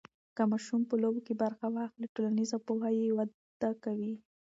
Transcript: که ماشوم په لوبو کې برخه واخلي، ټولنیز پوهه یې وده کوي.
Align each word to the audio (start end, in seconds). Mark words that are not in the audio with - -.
که 0.35 0.43
ماشوم 0.51 0.81
په 0.89 0.95
لوبو 1.01 1.21
کې 1.27 1.33
برخه 1.43 1.67
واخلي، 1.75 2.07
ټولنیز 2.15 2.51
پوهه 2.65 2.89
یې 2.99 3.09
وده 3.17 3.69
کوي. 3.83 4.13